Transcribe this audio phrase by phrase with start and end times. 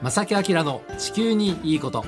[0.00, 2.04] 正木明の地球にいいこと。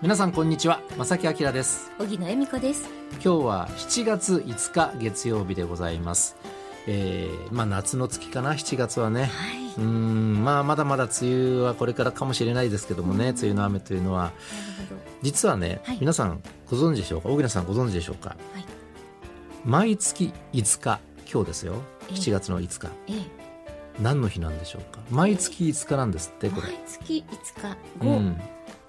[0.00, 0.80] 皆さんこんにちは。
[0.96, 1.90] 正木明です。
[1.98, 2.88] 小木野恵美子です。
[3.14, 6.36] 今日は7月5日月曜日でございます。
[6.86, 8.52] えー、まあ夏の月かな。
[8.52, 14.30] 7月はね、はい、うんまあまだまだ梅雨はこれからかもしれないですけどもね、梅雨の雨というのは。
[15.22, 16.40] 実はね、はい、皆さん
[16.70, 17.30] ご存知でしょうか？
[17.30, 18.64] 大木さんご存知でしょうか、はい、
[19.64, 21.82] 毎月5日今日ですよ。
[22.10, 23.18] 7月の5日、えーえ。
[23.18, 23.37] ー
[24.00, 25.00] 何の日なんでしょうか？
[25.10, 26.68] 毎月5日なんですってこれ。
[26.68, 27.76] 毎月5日。
[27.98, 28.40] 五、うん、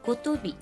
[0.05, 0.55] ごとび。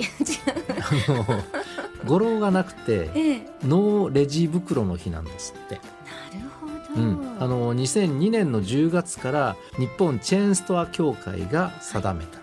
[2.05, 5.75] 語呂がなくて、 ええ、ノーレジ袋の日なんですって。
[5.75, 12.39] なるほど、うん、あの2002年の10月から日本チェーンストア協会が定めた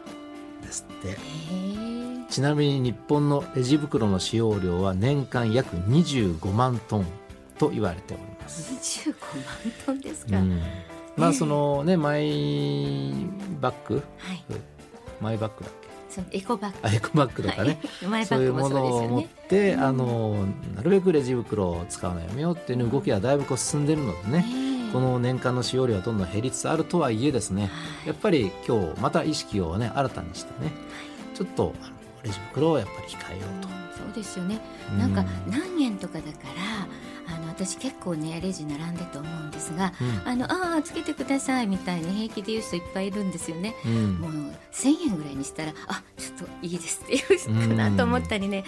[0.62, 7.07] ですって、はい、ちなみに日本のレジ袋の使用量は年間約25万トン
[7.59, 8.73] と言われております。
[8.73, 9.16] 25万
[9.87, 10.62] トンですか、うん
[11.16, 13.12] まあそのねマイ
[13.60, 14.45] バッグ、はい、
[15.20, 16.38] マイバッグだっけ？
[16.38, 16.96] エコバッグ。
[16.96, 24.45] エコバッグとかね、はい、そういうものを持って、あのなるべくレジ袋を使うのやめようっていう動きはだいぶこう進んでるのでね、
[24.93, 27.71] この年間の使用量はどんどん減りつつあるとはいえですね、
[28.06, 30.71] やっぱり今日また意識をね新たにしてね、
[31.34, 33.68] ちょっとあのレジ袋をやっぱり控えようと。
[33.68, 34.60] そうですよね。
[34.99, 36.87] なんか何円とかだから
[37.55, 44.33] 私結構ねレジ並んでと思うんですが、うん、あのああつけてくださいみたいに平気で言う人いっぱいいるんですよね、うん、もう
[44.73, 48.65] 1000円ぐらいにしたらあちょっといいですって言うかなと思ったりね、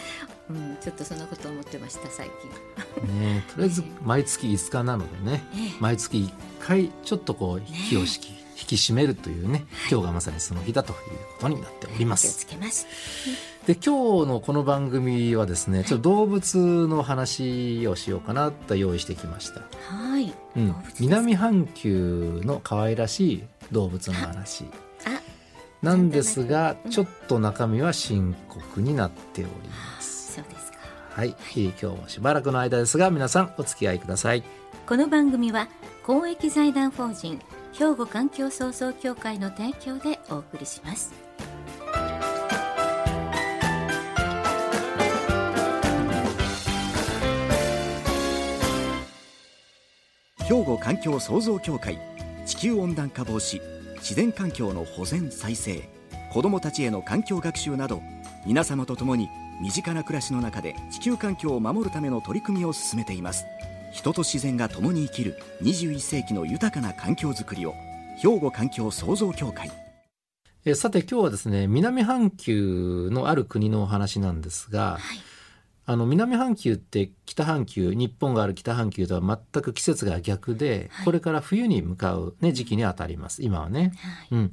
[0.49, 3.21] うん、うん、ちょっとそんなこと思ってました最近。
[3.21, 10.99] ね とりあえず毎月5日なのでね、えー、毎月1回ちょっとこう気を引き、ね、引き締めるというね今日がまさにその日だという
[11.39, 12.47] ことになっております。
[12.47, 12.87] 気をつけます
[13.67, 19.63] で今日のこの番組はですねちょっと動物の話をしようかなと用意してきました。
[19.93, 24.65] はい、うん、南半球の可愛らしい動物の話
[25.83, 30.35] なんですが、ちょっと中身は深刻になっております。
[30.35, 30.79] そうですか。
[31.11, 34.43] はい、今日もしばらくの間ですが皆さんお付き合いください。
[34.87, 35.69] この番組は
[36.05, 37.41] 公益財団法人
[37.79, 41.13] 兵庫環境創造協会の提供でお送りします。
[50.49, 51.99] 兵庫環境創造協会
[52.47, 53.61] 地球温暖化防止
[53.97, 55.83] 自然環境の保全再生
[56.33, 58.01] 子どもたちへの環境学習など
[58.47, 59.29] 皆様と共に
[59.61, 63.45] 身近な暮らしの中で地球環境を守るための取り組みを進めています
[63.93, 67.75] 人と自然が共に生きる21世紀の豊かな環境づくりを
[68.19, 69.71] 兵庫環境創造協会。
[70.65, 75.01] えさて今日はですね南半球のある国のお話なんですが、はい。
[75.89, 83.45] あの南半球って北半球日本がある北半球とは全く季節が逆で、はい、これから冬に向かう、ね、時期にあたります。
[83.45, 83.93] 今はね。
[83.97, 84.51] はい、うん、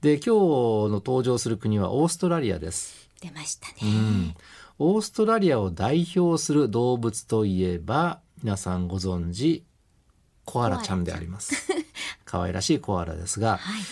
[0.00, 3.08] で今日の登場する国はオーストラリアです。
[3.20, 4.34] 出ましたね、うん、
[4.78, 9.64] オーストラリアを代表する動物といえば皆さんご存知
[10.44, 11.72] コアラちゃんであります。
[12.24, 13.82] 可愛らしいコアラですが、はい、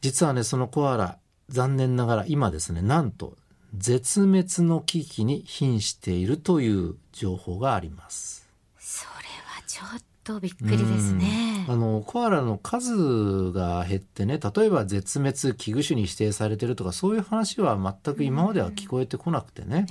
[0.00, 3.36] 実はねそのコアラ残念ながら今ですねなんと
[3.76, 8.48] 絶滅の危機に瀕しているという情報があります。
[8.78, 9.10] それ
[9.44, 11.66] はちょっとびっくりですね。
[11.68, 19.86] あのコアラの数が減ってね例えば絶滅危惧種に指定されてるとかそういう話は全く今までは聞こえてこなくてね。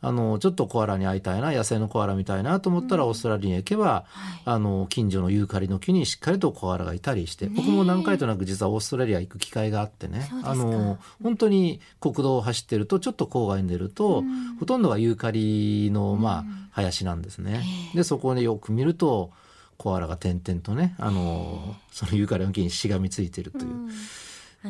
[0.00, 4.04] あのちょっとコアラに会いたいな野生のコアラみたいなと思ったら、オーストラリアに行けば、は
[4.38, 10.28] い、あの近所のユーカリの木にしっかりとコアラがいたりして、僕も何回となく実はオーストラリア行く機会があってね。
[10.44, 14.22] あの本当に国道を走ってるとちょっと郊外に出ると、
[14.60, 17.64] ほとんどがユーカリの、まあ、林なんですね。
[17.94, 19.32] でそこでよく見ると
[19.78, 23.66] コアラが点々とねあのそのユーカリの木にしがみついてるという。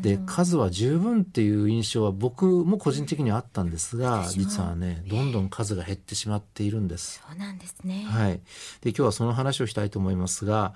[0.03, 7.23] で数は十分っていう印象は僕も個人的にはあったんですが実はねどんどん数が減ってしまっているんです。
[7.27, 8.41] そうなんですね、はい、
[8.83, 10.75] で今日はその話をしたいと思いますが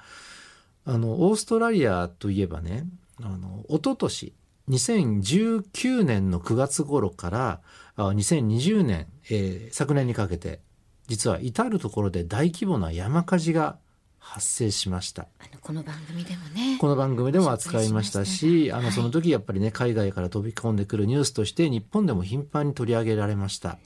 [0.85, 2.87] あのオーストラリアといえばね
[3.21, 4.33] あの一昨年
[4.69, 7.61] 2019年の9月頃から
[7.97, 10.61] 2020年、えー、昨年にかけて
[11.09, 13.77] 実は至る所で大規模な山火事が
[14.23, 15.27] 発生しました。
[15.61, 16.79] この番組でもね。
[16.81, 23.71] この番組でも扱いましたし、ね、あのその時やっぱりね海外から飛び込んでくるニュースとして日本でも頻繁に取り上げられました。
[23.71, 23.79] ね。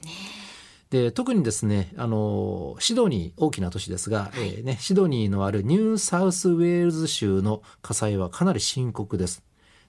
[0.89, 9.43] で特にですねあのシドニー大きな都市ですが、はい、えー、ね、シドニーのあるニューサウスウェールズ州の火災はかなり深刻です。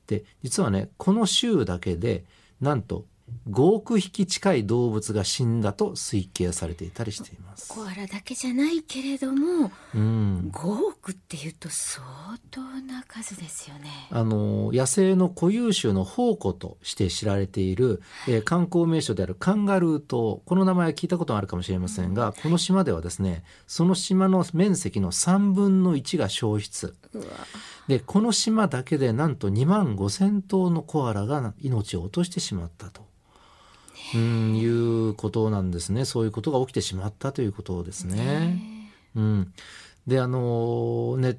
[0.09, 2.25] で実はねこの州だけで
[2.61, 3.05] なんと
[3.49, 7.69] 5億匹近い動物が死んだと推計されていたりしています。
[7.69, 12.05] コアラだけじゃないけれども、うん、5億っていうと相
[12.51, 13.91] 当な数ですよね。
[14.11, 26.95] あの野生の固有種の宝庫として知られている、はい、えー、観光名所であるカンガルー島この名前は聞いたことがあるかもしれませんが、うん、この島ではですねその島の面積の3分の1が消失。
[27.89, 33.09] でこの島だけでなんと2万5千頭のコアラが命を落としてしまったと。
[34.15, 36.05] うん、いうことなんですね。
[36.05, 38.59] そういうことが起きてしまったということですね。
[39.15, 39.53] うん、
[40.07, 41.37] で、あの、ネッ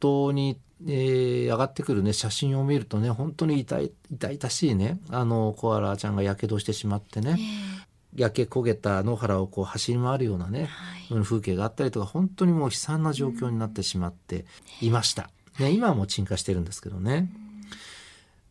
[0.00, 7.38] トに、えー、上がってくるね、写真を見るとね、本当に痛い、痛々しいね、あの、コアラちゃんがやけどしてしまってね、
[8.14, 10.68] 焼け焦げた野原をこう走り回るようなね、
[11.10, 14.44] はい、風景があったりとか、本当にもう悲惨な状況になってしまって
[14.80, 15.30] いました。
[15.58, 17.30] ね、今はもう沈下してるんですけどね。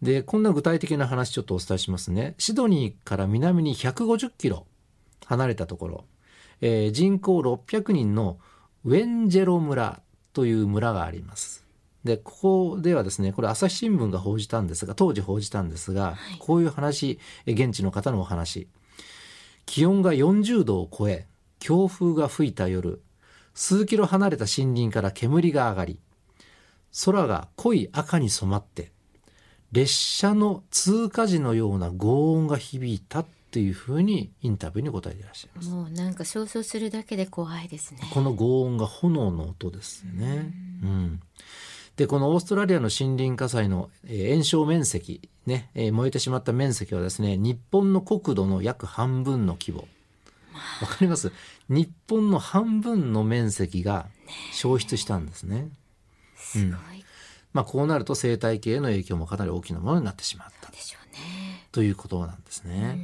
[0.01, 2.35] で、こんな具体的な話ちょっとお伝えしますね。
[2.37, 4.65] シドニーから南に150キロ
[5.25, 6.05] 離れたところ、
[6.61, 8.39] えー、人口600人の
[8.83, 10.01] ウェンジェロ村
[10.33, 11.65] という村があります。
[12.03, 12.33] で、こ
[12.73, 18.67] こではですね、これ朝日新聞が報じたんですが、当時報じたんですが、はい、こういう話、現地の方のお話。
[19.67, 21.27] 気温が40度を超え、
[21.59, 23.03] 強風が吹いた夜、
[23.53, 25.99] 数キロ離れた森林から煙が上がり、
[27.05, 28.91] 空が濃い赤に染まって、
[29.71, 35.69] 列車の通過時のような轟音が響いたっていうふうにインタビューに答えていらっしゃいます。
[35.69, 37.99] もうなんか想像するだけで怖いですね。
[38.13, 40.53] この轟音が炎の音ですね。
[40.83, 41.19] うんうん
[41.97, 49.87] で、このオーストラリアの森林火災の、えー、燃焼面積、ね、えー、燃えてしまった面積はですね、日本の国土の約半分の規模。
[50.81, 51.33] わかります？
[51.67, 54.07] 日本の半分の面積が
[54.53, 55.67] 消失したんですね。
[56.37, 57.05] すごい。
[57.53, 60.61] うんまあ、こうなると生態系への影響もかなり大きなものになってしまった。
[61.71, 62.99] ということなんですね。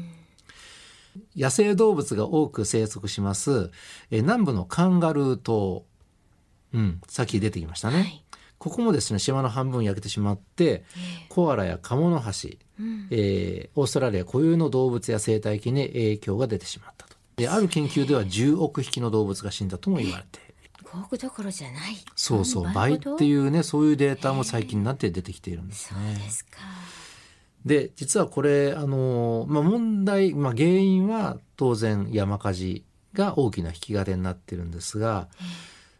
[1.15, 3.71] うん、野生動物が多く生息します
[4.11, 5.85] え南部のカンガルー島、
[6.73, 7.97] うん、さっき出てきましたね。
[7.97, 8.23] はい、
[8.57, 10.83] ここもですね島の半分焼けてしまって、えー、
[11.29, 17.15] コアラやカモノハシ、うん、えー、オーストラリア固有の動物や生態系に影響が出てしまったと。
[17.37, 20.46] である研究では10億匹の動物が死んだとも言われて
[20.93, 26.15] 5億どころじゃないそうそう倍っていうねそういうデータも最近になって出てきているんですね。
[26.15, 26.57] そうですか
[27.65, 35.27] で実はこれあの、まあ、問題、まあ、原因は当然山火事が大きな引き金になってるんですが、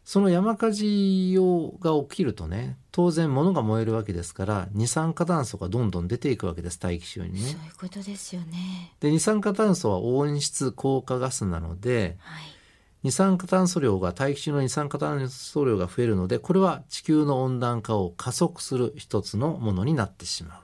[0.05, 7.39] その山火事をが起きるとね当然物が燃えるわけですから二酸化炭素がどんどん出ていくわけです大気中にね。
[7.39, 8.93] そういうことですよね。
[9.01, 12.56] で二酸化炭素は温室効果ガスなので、はい
[13.03, 20.61] 二酸化炭素量が大気中の二酸化炭素量が増えるのでこれは地球の温暖化を加速する一つのものになってしまう。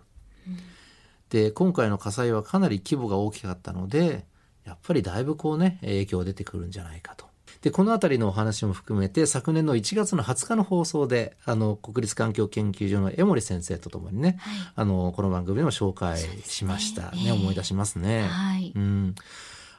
[0.49, 0.57] うん、
[1.29, 4.25] で今回の火災はかなり規模が大きかったので
[4.65, 7.33] やっぱりだいぶこうね影響出てくるんじゃないかと。
[7.61, 18.23] でこの辺りのお話も含めて昨年の1月の20日の放送であの国立環境研究所の江森先生とともにね、はい、あのこの番組でも紹介しましたね、ね、思い出しますね。
[18.23, 19.15] はい、うん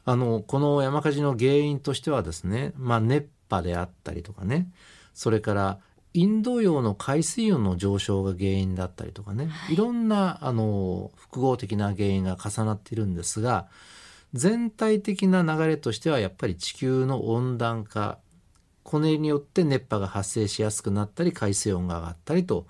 [0.05, 4.69] あの、この山火事の原因としてはですね、まあ、熱波であったりとかね、
[5.15, 5.79] それから、
[6.17, 13.67] インド洋の海水温の上昇が原因だったりとかね、はい、いろんな、あの、複合的な原因が重なっているんですが、
[14.33, 18.19] 全体的な流れとしてはやっぱり地球の温暖化、
[18.85, 22.67] これによって熱波が発生しやすくなったり、海水温が上がったりと、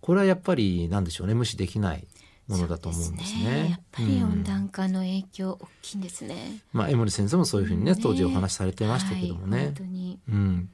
[0.00, 2.06] これはやっぱり何でしょうね、無視できない
[2.48, 3.40] ものだと思うんですね。
[3.40, 6.62] すねやっぱり温暖化の影響大きいんですね。
[6.74, 9.58] うん、まあ江森先生もそういうふうにね、当時お話しされてましたけどもね。
[9.58, 10.70] はい、うん。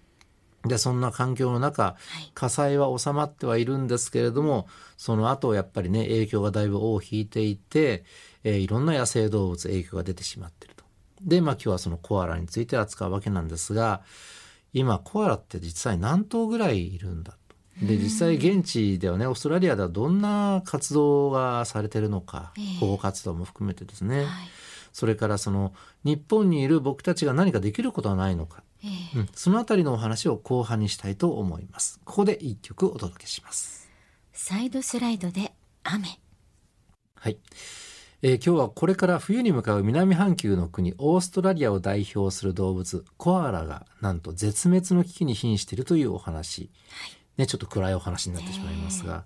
[0.67, 1.97] でそんな環境の中、
[2.33, 4.67] 火災は収まってはいるんですけれども
[4.97, 8.05] その後やっぱりね影響がだいぶ尾を引いていて、
[8.45, 10.85] えー、いろんな野生動物影響が出てしまっていると。
[11.23, 14.03] でまあ今日はそのコアラについて扱うわけなんですが
[14.73, 17.37] 今コアラって実際何頭ぐらいいるんだ
[17.83, 24.27] で実際現地ではねオーストラリアではどんな活動がされてるのか、保護活動も含めてですね、はい、
[24.93, 25.73] それからその
[26.05, 28.63] 日本にいる僕たちが何かできることはないのか、
[29.17, 32.01] うん、そのあたりのお話を後半にしたいと思います。
[32.05, 33.91] ここで一曲お届けします。
[34.33, 35.53] サイドスライドで
[35.83, 36.21] 雨。
[37.17, 37.39] はい、
[38.23, 49.25] えー、今日はこれから冬に向かう南半球の国オーストラリアを代表する動物コアラがなんと絶滅の危機に瀕しているというお話、はいね、ちょっと暗いお話になってしまいますが、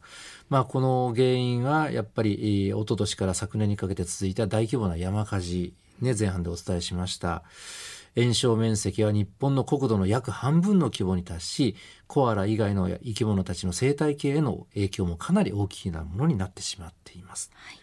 [0.49, 7.43] まあ、この原因はやっぱり、えー、一昨年から昨年にかけて続いた大規模な山火事、ね、前半でお伝えしました。
[8.17, 17.51] 炎症面積は日本の国土の約半分の規模に達し、コアラ以外の生き物たちの生態系への影響もかなり大きなものになってしまっています。
[17.55, 17.79] はい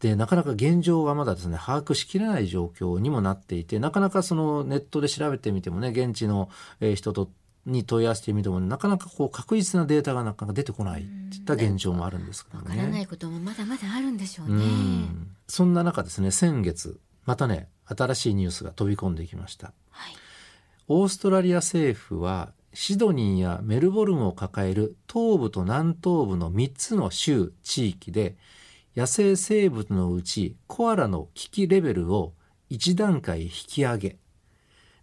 [0.00, 6.48] でなかなか現状はまだですね把握しきれない状況にもなっていてなかなかそのネットで調べてみてもね現地の
[6.94, 7.28] 人と
[7.68, 12.64] に問い合わせてみてもなかなかこう確実なデータがなかなか出てこないっていった現状もあるんですけどね。
[12.70, 14.54] わからないこともまだまだあるんでしょうね。
[14.54, 19.72] うんそんな中ですね先月またね新しいニュースが飛び込んできました。
[19.90, 20.14] はい。
[20.88, 28.36] オーストラリア政府はシドニーやメルボルンを抱える東部と南東部の3つの州地域で
[28.96, 32.34] 野生生物のうちコアラの危機レベルを
[32.70, 34.16] 1段階引き上げ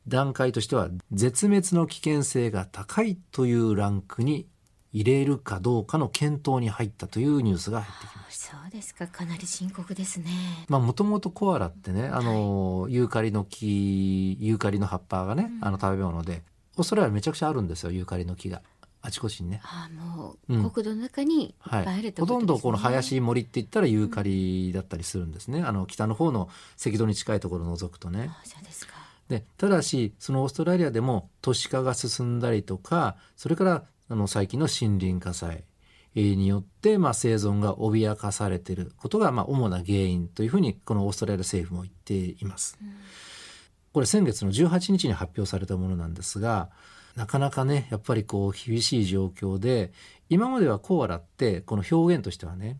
[0.07, 4.47] 段階としては絶滅の危険性が高いというランクに
[4.91, 8.51] 入れるかどうかの検討に入ったというニュースが入ってきました。
[8.51, 9.07] そうですか。
[9.07, 10.29] かなり深刻ですね。
[10.69, 16.43] まあもともとコアラってね、あの、ユーカリの木、ユーカリの葉っぱがね、あの食べ物で、
[16.77, 18.61] オーストラリアめちゃくちゃあるんですよ、ユーカリの木が。
[19.01, 19.61] あちこちにね。
[19.63, 21.87] ああ、もうんう、国土の中にいっぱはいい。
[21.89, 25.61] あるってほことんどこの林森って言ったらユーカリだったりするんですね。
[25.61, 28.31] あの、北の方の赤道に近いところを除くとね。
[28.31, 28.93] あそうですか。
[29.29, 35.63] で、ただし、そのオーストラリアでも都市化が進んだりとか、それから、あの、最近の森林火災
[36.15, 42.77] によって、まあ、生存が脅かされていることが、まあ、主な原因というふうに、このオーストラリア政府も言っています。
[43.93, 46.69] これ先月の18日に発表されたものなんですが、
[47.15, 49.91] なかなかね、やっぱりこう、厳しい状況で、
[50.29, 52.77] 今まではコアラって、この表現としてはね、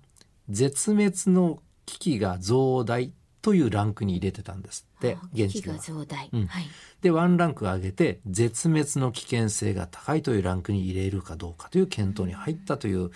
[0.50, 5.62] 絶滅の危機が増大というランクに入れてたんですってあ、現地。
[5.62, 6.30] が増大。
[6.32, 6.66] うんはい。
[7.02, 13.12] で、ワンランク上げて、絶滅の危険性が高いというランクに入れるかどうかという検討に入ったという、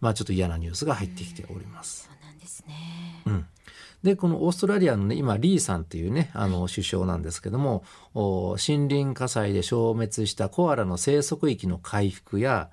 [0.00, 2.04] まあちょっと嫌なニュースが入ってきております。
[2.04, 3.22] そうなんですね。
[3.26, 3.46] うん。
[4.02, 7.82] で、このオーストラリアのね、今、リーさんっていうね、あの、首相なんですけども、
[8.14, 12.70] お森林火災で消滅したコアラの生息域の回復や、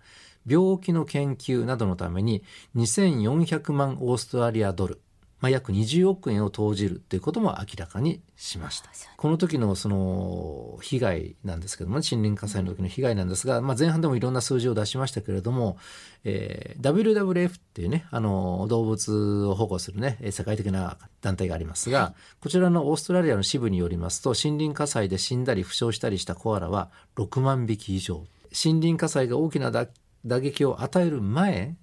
[0.48, 2.44] 病気の研究などのために
[2.76, 5.02] 2400万オーストラリアドル、
[5.46, 8.90] まあ、約20億円を投じるということも明らかにしました。
[9.16, 15.78] この時のその被害なんですけども、ね、森林火災の時の被害なんですが、まあ、前半でもいろんな数字を出しましたけれども、
[16.24, 28.26] えー WWF っていうね、あの、動物を保護するね、えー世界的な団体がありますが、こちらのオーストラリアの支部によりますと、森林火災で死んだり負傷したりしたコアラは6万匹以上。
[28.52, 29.86] 森林火災が大きな打
[30.26, 31.76] 打撃を与える前、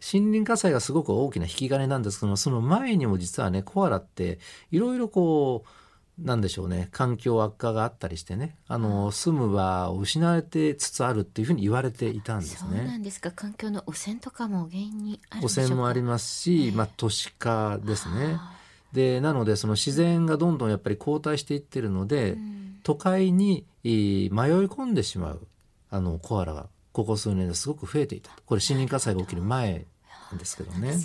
[0.00, 4.38] 森林火災がすごく大きな引き金なんですけども、その前にも実はね、コアラって
[4.70, 12.96] いろいろこう、なんでしょうね、環境悪化があったりしてね、あの、住む場を失われてつつあるっていうふうに言われていたんですそうなね。
[12.98, 13.30] んですか。
[13.30, 15.68] 環境の汚染とかも原因にあるん汚でしょうか？
[15.68, 18.34] 染もありますし、まあ都市化ですね。
[18.36, 18.52] あ
[18.92, 25.46] で、なのでその自然がどんどんやっぱり後退していってるので、ーうん都会にえー迷い込んでしまう
[25.90, 26.66] あのコアラが
[26.98, 28.32] ここ数年ですごく増えていた。
[28.44, 29.86] これ森林火災が起きる前
[30.32, 30.96] なんですけどね。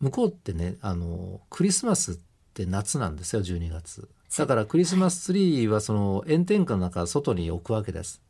[0.00, 2.14] 向こうってねあのクリスマスっ
[2.54, 4.08] て夏なんですよ12月。
[4.38, 8.22] だからクリスマスツリーはその炎天下の中外に置くわけです。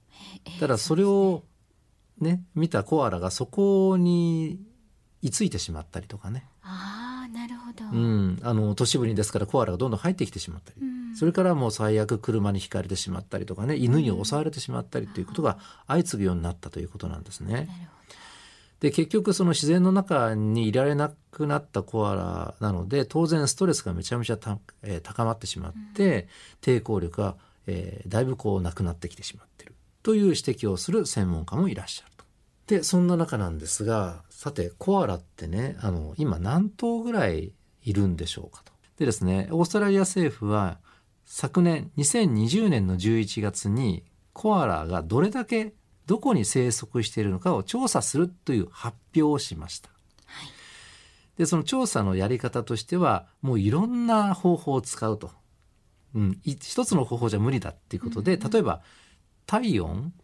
[0.44, 1.44] えーただそれを
[2.20, 2.42] ね。
[2.56, 4.58] 見たコアラがそこに
[5.22, 7.96] 居ついてしまったりとかね、ああ、なるほど。
[7.96, 10.82] うん、あの都市部にですからコアラがどんどん入ってきてしまったり。
[10.82, 17.68] うんそれからもう最悪車にひかれてしまったりとかね犬に襲われてしまったりということが相次ぐようになったということなんですね。
[18.80, 26.28] で結局その自然の中にいられなくなったコアラなので当然ストレスがめちゃめちゃた、えー高まってしまって、
[26.62, 27.36] 抵抗力が、
[27.66, 32.24] えーだいぶこうなくなってきてしまっているという指摘をする専門家もいらっしゃると。
[32.68, 38.72] でそんな中なんですがさてコアラってねあの今何頭ぐらいいるんでしょうかと。
[38.98, 40.78] でですねオーストラリア政府は
[41.30, 45.74] 昨年2020年の11月にコアラがどれだけ
[46.06, 49.90] どこに生息しているのかを調査するという発表をしました。
[50.24, 50.48] はい。
[51.36, 55.30] でその調査のやり方としてはもういろんな方法を使うと、
[56.14, 58.80] うん、い一つの方法じゃ無理だっていうことで、例えば
[59.46, 60.14] 体温、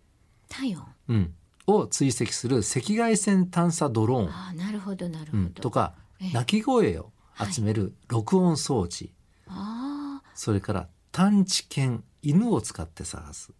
[0.48, 0.86] 体温。
[1.08, 1.34] うん、
[1.66, 5.38] を追跡する赤外線探査ドローン、ああ、なるほど、なるほど。
[5.38, 6.32] うん、とかええ。
[6.32, 9.12] 鳴き声を集める録音装置、
[9.48, 13.52] ああ、それから探知犬犬を使って探す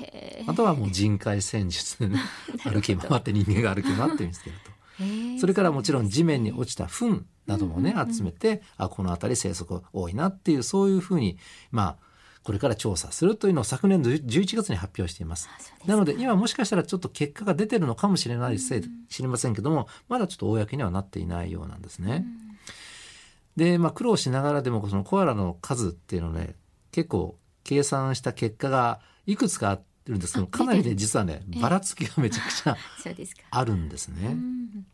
[0.00, 2.18] へあとはもう人海戦術でね
[2.64, 4.72] 歩き回って人間が歩き回って見つけると。
[5.04, 5.38] え。
[5.38, 11.38] それからもちろん地面に落ちた糞などもね、集めて、あ、この辺り生息多いなっていう、そういうふうに、
[11.70, 11.96] まあ、
[12.44, 15.48] これから調査するというのを昨年の11月に発表しています。
[15.58, 22.24] すなので今もしかしたらちょっと結果が出てるのかもしれないせい知りませんけども、まだちょっと公にはなっていないようなんですね。
[23.56, 26.56] で、まあ苦労しながらでもそのコアラの数っていうのをね、
[26.92, 32.76] 結構計算した結果がいくつかあるんですけど、あかなりね、実はね、ええばらつきがめちゃくちゃ。
[33.50, 34.28] あるんですね。
[34.28, 34.86] うん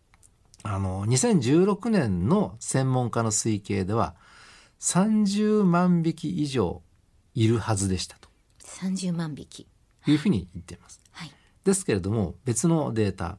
[0.63, 4.17] あの2016年の専門家の推計では
[4.81, 6.83] 30万匹以上
[7.35, 8.29] いるはずでしたと
[8.65, 9.67] 30万匹
[10.07, 11.01] いうふうに言っています。
[11.13, 11.33] はい、
[11.65, 13.39] ですけれども別のデータ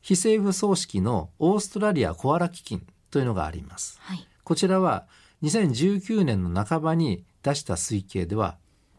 [0.00, 3.98] 非政府組織のオーストラリアコアラ基金というのがあります。
[4.00, 5.06] はい、こちらは
[5.42, 8.56] 2019年の半ばに出した推計では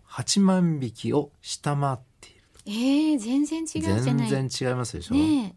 [0.10, 2.42] 8万匹を下回っている。
[2.66, 5.16] えー、全然違うじゃない全然違いますでしょ。
[5.16, 5.56] ね、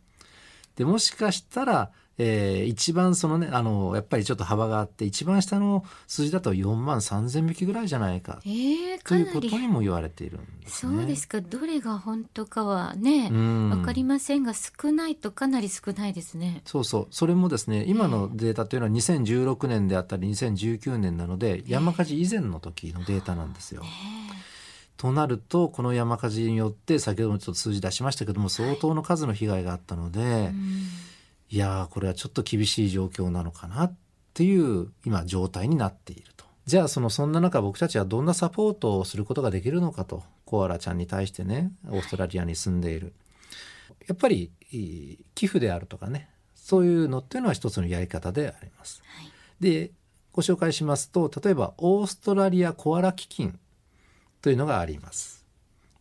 [0.77, 11.41] でもしかしたらえー、一番そのねあのやっぱりちょっと幅があって一番下の数字だと4万3,000匹ぐらいじゃないか,、えー、かということにも言われているんです、ね、そうですか。
[11.41, 16.63] どれが本当かはね分かりませんが少ないとかなり少ないですね。
[16.65, 17.07] そうそう。
[17.11, 23.83] それもですね今のデータというのは2016年であったり2019年なので、山火事以前の時のデータなんですよ。
[24.97, 30.21] となるとこの山火事によって先ほどもちょっと数字出しましたけども相当の数の被害があったので。
[30.21, 30.55] はい
[31.51, 33.95] いやこれはちょっと厳しい状況なのかなっ
[34.35, 36.45] ていう今状態になっていると。
[36.67, 43.15] じゃあそのそんな中僕たちはどんなサポートをすることができるのかとコアラちゃんに対してねオーストラリアに住んでいる。
[44.09, 44.51] やっぱり
[45.35, 49.03] 寄付であるとかねそういうのっていうのは一つのやり方であります。
[49.05, 49.93] はい、で
[50.33, 53.59] ご紹介しますと例えばオーストラリアコアラ基金
[54.43, 55.47] というのがあります。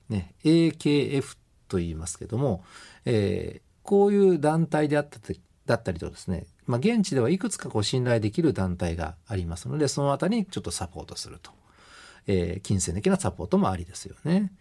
[0.09, 1.37] ね、AKF
[1.67, 2.63] と言いますけども、
[3.05, 5.19] えこういう団体であった
[5.65, 11.51] だったりとですね、まあ、現地ではいくつかこう信頼できる団体がありますのでそのあたりにちょっとサポートすると、
[12.27, 14.51] えー、金銭的なサポートもありですよね。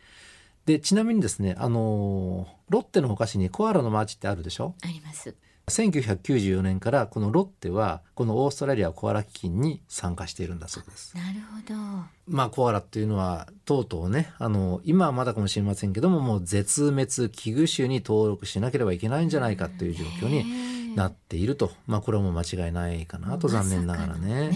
[0.66, 4.74] でちなみにですねあのロッテのお菓子にコアラのマーチってあるでしょ？
[4.82, 5.34] あります。
[5.68, 11.16] 1994年からこのロッテはこのオーストラリアコアラ基金に参加しているんだそうです。
[11.16, 12.04] なるほど。
[12.28, 24.52] まあコアラっていうのはとうとうねあの今はまだかもしれませんけどももう絶滅危惧種に登録しなければいけないんじゃないかという状況になっていると、まあこれも間違いないかなと残念ながらね。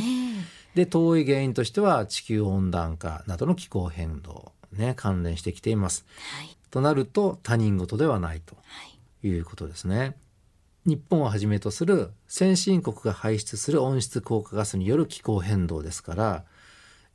[0.74, 6.04] で遠い原因としては地球温暖化などの気候変動ね関連してきています。
[6.36, 8.56] はい、となると他人事ではないと
[9.26, 9.98] いうことですね。
[9.98, 10.14] はい
[10.88, 16.44] 日本をはじめとする先進国が排出する温室効果ガスによる気候変動ですから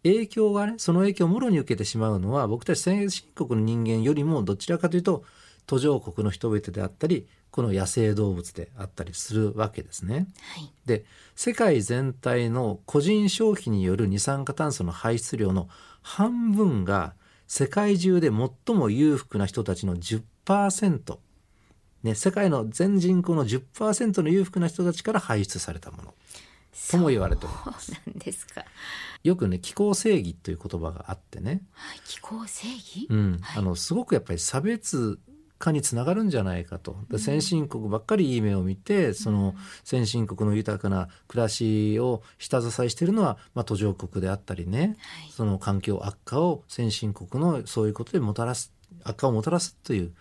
[0.03, 5.23] 影響がねその影響をもろに受けてしまうのは僕たち先進国の人間よりもどちらかというと
[5.65, 10.27] 途上国の人々であったりこの野生動物であったりするわけですね。
[10.41, 15.69] はい、で世界全体の個人消費による二酸化炭素の排出量の
[16.01, 17.13] 半分が
[17.47, 21.17] 世界中で最も裕福な人たちの10%
[22.03, 26.13] ね、世界の全人口の10%の裕福な人たちから排出されたもの。
[26.91, 27.91] とも言われております。
[27.91, 28.65] なんですか。
[29.23, 33.39] よくね気候正義という言葉があってね、はい、気候正義、うん。
[33.41, 35.19] はい、あのすごくやっぱり差別
[35.59, 48.73] 化につながるんじゃないかと、うん、先進国ばっかりいい目を見てその先進国の豊かな暮らしを下支えしているのは、まあ、途上国であったりね、はい、その環境悪化を先進国のそういうことでもたらす
[49.05, 50.11] 悪化をもたらすという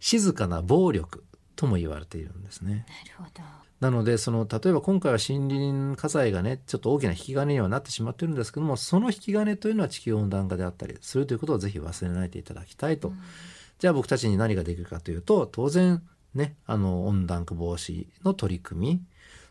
[0.00, 1.24] 静かな暴力
[1.56, 2.86] とも言われているんですね。
[2.88, 3.66] なるほど。
[3.80, 13.18] なのでその例えば今回は森林火災がねちょっと大きな引き金にはなってしまってるんですけどもその引き金というのは地球温暖化であったりするということをぜひ忘れないでいただきたいと、うん、
[13.78, 16.02] じゃあ僕たちに何ができるかというと当然
[16.34, 19.02] ねあの温暖化防止の取り組み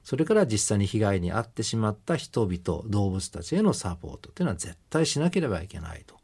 [0.04, 6.16] それから実際に被害に遭ってしまった人々動物たちへのサポートというのは絶対しなければいけないと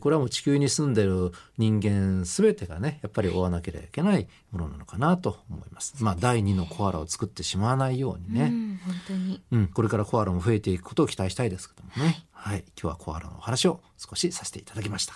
[0.00, 6.02] これはもう地球に住んでる人間全てがねやっぱり追わなければいけないものなのかなと思います。
[6.02, 15.14] まあ第2のコアラを作ってしまわないようにね、うん、本当に、うん、これからコアラも増えていくことを期待したいですけどもね、はい、はい、今日はコアラのお話を少しさせていただきました。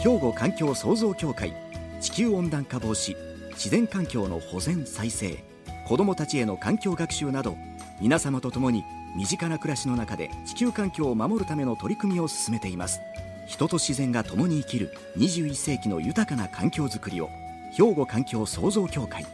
[0.00, 1.54] 兵庫環境創造協会
[2.00, 3.16] 地球温暖化防止
[3.52, 5.44] 自然環境の保全再生
[5.86, 7.56] 子どもたちへの環境学習など
[8.00, 8.82] 皆様と共に
[9.16, 13.00] 身近な暮らしの中で地球環境を守るための取り組みを進めています。
[13.46, 17.30] 人と自然が共に生きる21世紀の豊かな環境づくりを
[17.72, 19.26] 兵庫環境創造協会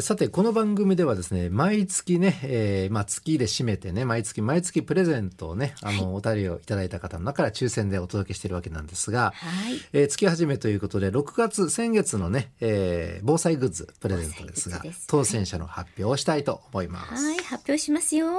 [0.00, 17.24] さて、この番組ではですね、毎月ね、えー、まあ月で締めてね、毎月毎月プレゼントをね、あの、お便りをいただいた方の中から抽選でお届けしているわけなんですが、はい、えー、月始めということで、6月、先月のね、えー、防災グッズプレゼントですが、す当選者の発表をしたいと思います。
[17.24, 18.32] はい、発表しますよ。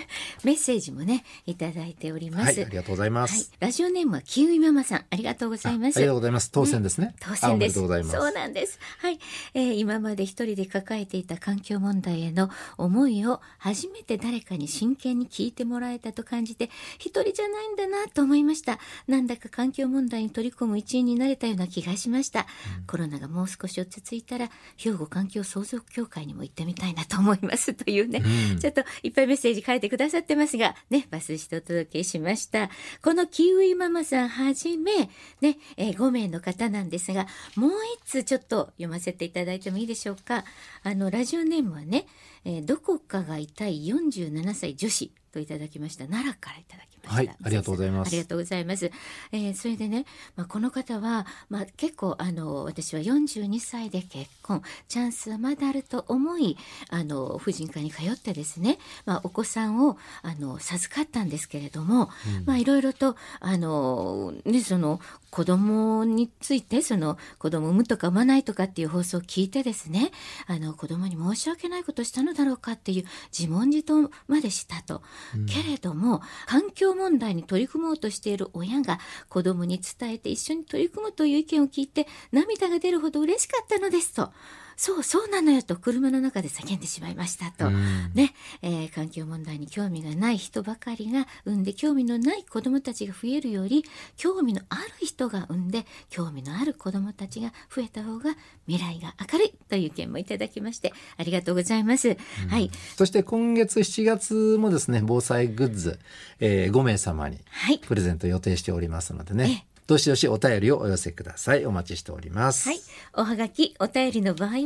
[0.44, 2.44] メッセージもね、いただいております。
[2.44, 3.34] はい、ありがとうございます。
[3.34, 5.96] はい、ラジオネームはキウイママさん、ありがとうございます。
[5.96, 6.50] ありがとうございます。
[6.50, 7.14] 当選ですね。
[7.26, 7.76] うん、当選です。
[7.76, 8.78] そうなんです。
[8.98, 9.18] はい、
[9.54, 18.78] えー、今まで一人で抱抱えていた環境問題への思いを初めて誰かに真剣に聞いてもらえたと感じて一人じゃないんだなと思いました。
[19.06, 22.46] なんだか環境問題に取り込む一員になれたような気がしました、
[22.78, 32.70] うん、コロナがもう少し落ち着いたら兵庫環境創造協会にも行ってみたいなと思いますというね、うん、ちょっといっぱいメッセージ書いてくださってますがねバスしてお届けしました。
[33.02, 37.70] このキウイママさんはじめね、えー、5名の方なんですがもう
[38.02, 40.44] 一通ちょっと読ませていただいてもいいでしょうか
[40.88, 42.06] あのラジオネームはね、
[42.46, 46.97] えー、どこかが痛い47歳女子といただきました奈良からいただきました。
[47.04, 48.08] はい、ありがとうございます。
[48.08, 48.90] ありがとうございます。
[49.32, 50.04] えー、それでね、
[50.36, 56.56] まあ、この方は、まあ、結構あの私は42歳で結婚、チャンスはまだあると思い、
[56.90, 70.10] あの婦人科に通ってですね、まあ、お子さんをあの授かったんですけれども、うん、まあいろいろとあのねその子供についてその子供産むとか産まないとかっていう放送を聞いてですね、
[70.46, 73.04] あの子供に申し訳ないことしたのだろうかっていう
[73.36, 75.02] 自問自答までしたと。
[75.34, 78.98] うん、けれども環境問題に取り組もうとしている親が
[79.28, 84.32] 子供に伝えて一緒に取り組むという意見を聞いて涙が出るほど嬉しかったのですと。
[84.78, 88.32] そうそうなのよと車の中で叫んでしまいましたと、ね。
[88.62, 93.84] えー、環境問題に興味がない人ばかりが産んで興味のない子どもたちが増えるより
[94.16, 98.36] 興味のある人が産んで興味のある子どもたちが増えた方が
[98.68, 102.16] 未来が明るいという意見もいただきましてありがとうございます。
[102.48, 105.98] はい、そして今月7月もですね防災グッズ、
[106.38, 107.40] えー、5名様に
[107.88, 111.64] プレゼント予定しておりますのでね、はいどしどしお便りをお寄せください。
[111.64, 112.68] お待ちしております。
[112.68, 112.80] はい。
[113.14, 114.58] おはがき、お便りの場合は、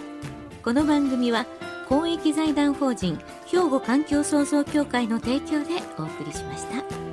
[0.62, 1.44] この番組は
[1.88, 7.07] 公益財団法人兵庫環境創造協会の提供でお送りしました。